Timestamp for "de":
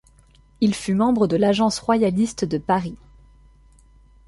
1.27-1.35, 2.43-2.57